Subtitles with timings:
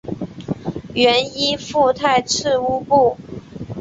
[0.95, 3.15] 原依附泰赤乌部。